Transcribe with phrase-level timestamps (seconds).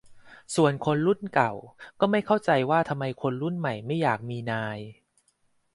[0.55, 1.51] ส่วนคนรุ่นเก่า
[1.99, 4.79] ก็ไม่เข้าใจว่าทำไมคนรุ่นใหม่ไม่อยากมีนาย